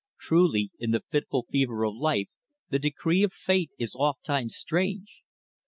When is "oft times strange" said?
3.93-5.21